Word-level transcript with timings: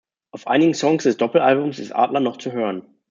Auf 0.31 0.47
einigen 0.47 0.73
Songs 0.73 1.03
des 1.03 1.17
Doppelalbums 1.17 1.77
ist 1.77 1.91
Adler 1.91 2.21
noch 2.21 2.37
zu 2.37 2.51
hören. 2.51 2.81